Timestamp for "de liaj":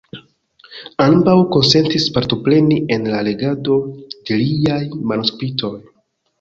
4.17-4.83